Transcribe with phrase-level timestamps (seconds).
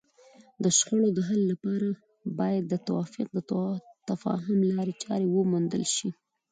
[0.63, 1.87] د شخړو د حل لپاره
[2.39, 3.63] باید د توافق او
[4.09, 6.09] تفاهم لارې چارې وموندل شي.